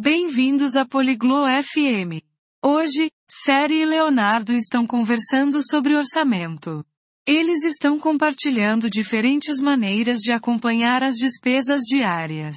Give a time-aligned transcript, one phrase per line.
[0.00, 2.22] Bem-vindos a Poliglo FM.
[2.64, 6.84] Hoje, Série e Leonardo estão conversando sobre orçamento.
[7.26, 12.54] Eles estão compartilhando diferentes maneiras de acompanhar as despesas diárias.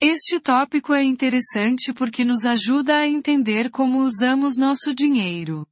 [0.00, 5.68] Este tópico é interessante porque nos ajuda a entender como usamos nosso dinheiro.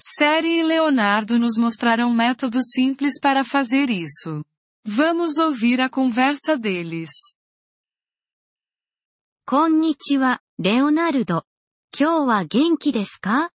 [0.00, 4.42] Série e Leonardo nos mostrarão métodos simples para fazer isso.
[4.86, 7.10] Vamos ouvir a conversa deles.
[9.50, 11.42] こんにちは、レオナルド。
[11.98, 13.50] 今日は元気ですか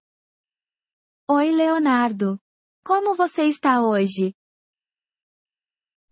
[1.29, 2.37] ？Oi Leonardo.
[2.85, 4.31] Como você está hoje?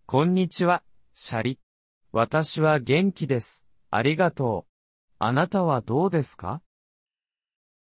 [0.06, 1.60] こんにちは、シャリ。
[2.12, 3.66] 私は元気です。
[3.90, 4.70] ありがとう。
[5.18, 6.62] あなたはどうですか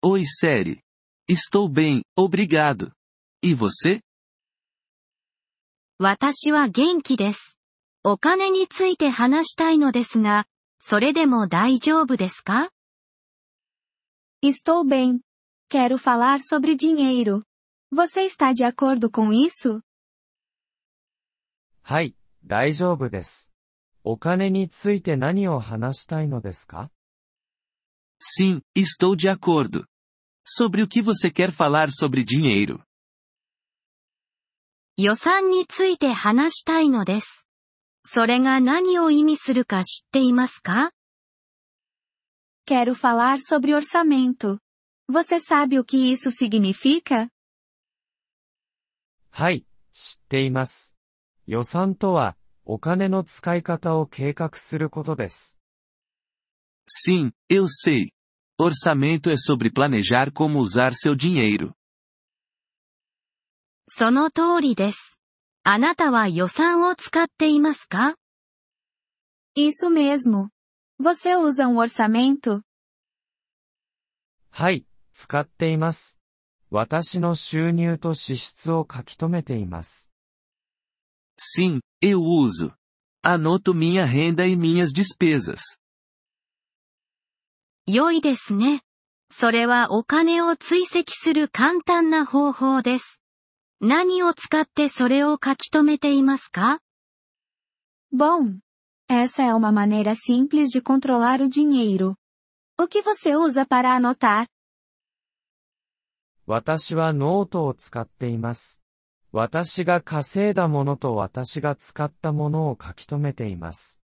[0.03, 0.81] ？Oi Série.
[1.27, 2.91] Estou bem, obrigado.
[3.41, 4.01] E você?
[5.97, 7.57] 私は元気です。
[8.03, 10.45] お金について話したいのですが、
[10.79, 12.69] それでも大丈夫ですか
[14.41, 15.19] Estou bem.
[15.69, 17.43] Quero falar sobre dinheiro.
[17.91, 19.81] Você está de acordo com isso?
[21.83, 23.51] はい、大丈夫です。
[24.03, 26.89] お金について何を話したいのですか
[28.21, 29.85] Sim, estou de acordo.
[30.45, 32.79] Sobre o que você quer falar sobre dinheiro?
[34.95, 37.48] 予算について話したいのです。
[38.05, 40.91] それが何を意味するか知っていますか
[42.65, 44.59] Quero falar sobre orçamento.
[45.09, 47.29] Você sabe o que isso significa?
[49.31, 50.95] はい、知っています。
[51.47, 55.57] 予算とは、お金の使い方を計画することです。
[56.87, 58.11] Sim, eu sei.
[58.59, 61.73] Orçamento é sobre planejar como usar seu dinheiro.
[63.87, 65.18] その通りです。
[65.71, 68.15] あなたは予算を使っていますか
[69.55, 70.49] Isso mesmo.
[70.99, 72.63] Você usa um orçamento?
[74.49, 76.19] はい、使っています。
[76.71, 80.09] 私の収入と支出を書き留めています。
[81.37, 82.73] Sim, eu uso.
[83.23, 85.77] Anoto minha renda e minhas despesas.
[87.85, 88.81] 良いですね。
[89.29, 93.18] それはお金を追跡する簡単な方法です。
[93.81, 96.79] 何を使ってそれを書き留めていますか
[98.13, 98.59] Bom.
[99.07, 102.17] Essa é uma maneira simples de controlar o dinheiro.
[102.77, 104.47] O que você usa para anotar?
[106.45, 108.81] 私はノートを使っています。
[109.31, 114.01] 私が稼いだものと私が使ったものを書き留めています。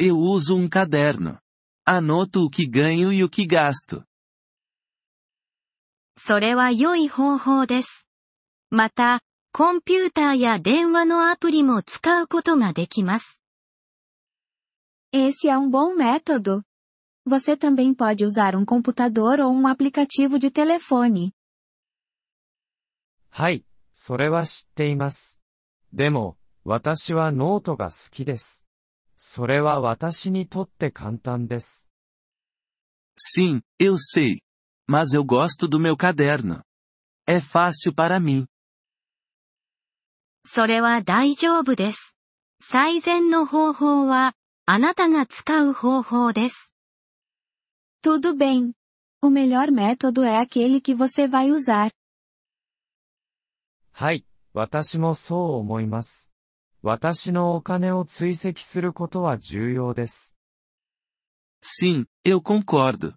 [0.00, 1.38] Eu uso um caderno.
[1.84, 4.04] Anoto o que ganho e o que gasto.
[6.16, 8.07] それは良い方法です。
[8.70, 9.20] また、
[9.52, 13.40] コンピューターや電話のアプリも使うことができます。
[15.10, 16.62] Esse é um bom método.
[17.26, 21.32] Você também pode usar um computador ou um aplicativo de telefone.
[23.30, 23.64] はい、
[23.94, 25.40] それは知っています。
[25.92, 28.66] でも、私はノートが好きです。
[29.16, 31.88] それは私にとって簡単です。
[33.16, 34.40] Sim, eu sei.
[34.86, 36.62] Mas eu gosto do meu caderno.
[37.26, 38.46] É fácil para mim.
[40.44, 42.16] それは大丈夫です。
[42.60, 44.34] 最善の方法は、
[44.66, 46.72] あなたが使う方法です。
[48.02, 48.72] Tudo bem.
[49.20, 51.90] O melhor método é aquele que você vai usar.
[53.92, 56.30] はい、私もそう思います。
[56.82, 60.36] 私のお金を追跡することは重要です。
[61.60, 63.14] Sim, eu concordo.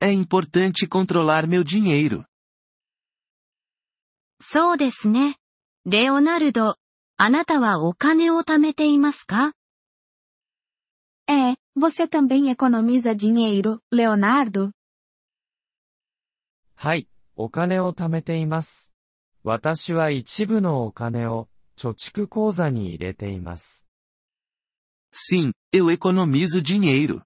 [0.00, 2.24] É importante controlar meu dinheiro.
[4.40, 5.36] そうですね。
[5.86, 6.78] レオナルド、
[7.18, 9.52] あなたはお金を貯めていますか
[11.28, 14.70] É, você também economiza dinheiro, Leonardo?
[16.74, 17.06] はい、
[17.36, 18.94] お金を貯めています。
[19.42, 23.86] 私は一部のお金を貯蓄口座に入れています。
[25.12, 27.20] Sim, eu economizo dinheiro.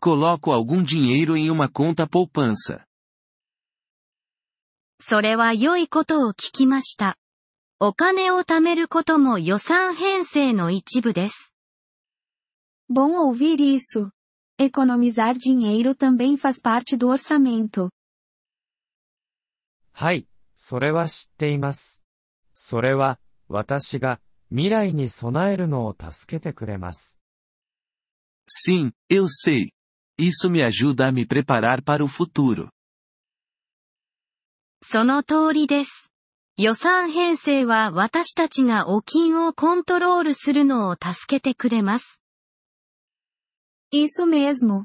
[0.00, 2.86] Coloco algum dinheiro em uma conta poupança.
[4.98, 7.19] それは良いことを聞きました。
[7.82, 11.54] お金を貯めることも予算編成の一部です。
[12.90, 14.10] Bom ouvir isso.
[14.58, 17.88] Economizar dinheiro também faz parte do orçamento.
[19.92, 22.02] はい、それは知っています。
[22.52, 23.18] それは、
[23.48, 27.18] 私が未来に備えるのを助けてくれます。
[28.46, 29.70] Sim, eu sei.
[30.18, 32.68] Isso me ajuda a me preparar para o futuro.
[34.82, 36.09] その通りです。
[36.62, 42.20] 予算編成は私たちがお金をコントロールするのを助けてくれます。
[43.90, 44.84] Isso mesmo.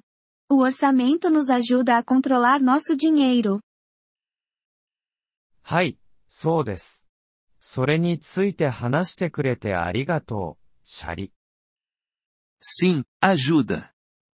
[0.49, 3.59] O orçamento nos ajuda a controlar nosso dinheiro.
[5.63, 5.97] はい、
[6.29, 7.05] そうです。
[7.59, 11.33] それについて話してくれてありがとう、シャリ。
[12.61, 13.89] Sim, ajuda.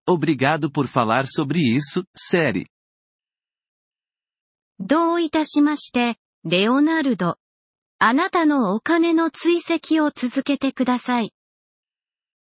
[0.06, 2.66] Obrigado por falar sobre isso, série.
[4.78, 7.36] どういたしまして、レオナルド。
[8.00, 11.32] あなたのお金の追跡を続けてください。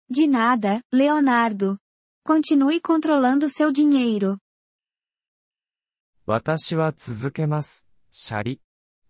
[0.10, 1.80] De nada, Leonardo.
[2.26, 4.38] Continue controlando seu dinheiro.
[6.26, 8.62] 私は続けます、シャリ。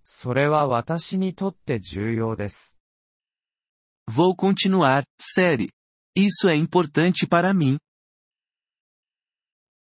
[0.04, 2.80] それは私にとって重要です。
[4.10, 5.70] Vou continuar, série.
[6.16, 7.78] Isso é importante para mim.